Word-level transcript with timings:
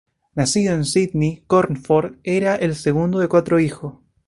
Nacido 0.33 0.73
en 0.73 0.83
Sídney, 0.85 1.43
Cornforth 1.45 2.17
era 2.23 2.55
el 2.55 2.73
segundo 2.73 3.19
de 3.19 3.27
cuatro 3.27 3.59
hijos. 3.59 3.97